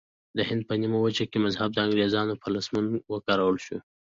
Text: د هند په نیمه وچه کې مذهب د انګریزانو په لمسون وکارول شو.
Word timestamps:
د 0.37 0.39
هند 0.49 0.61
په 0.69 0.73
نیمه 0.81 0.99
وچه 1.01 1.25
کې 1.31 1.37
مذهب 1.45 1.69
د 1.73 1.77
انګریزانو 1.85 2.39
په 2.41 2.47
لمسون 2.53 2.85
وکارول 3.11 3.57
شو. 3.65 3.77